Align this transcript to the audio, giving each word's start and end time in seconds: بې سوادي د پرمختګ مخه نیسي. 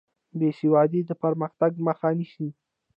بې 0.39 0.49
سوادي 0.59 1.01
د 1.05 1.11
پرمختګ 1.23 1.71
مخه 1.87 2.09
نیسي. 2.17 2.47